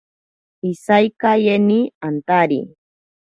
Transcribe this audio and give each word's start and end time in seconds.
Iseikaeyeni 0.69 1.79
antari. 2.07 2.59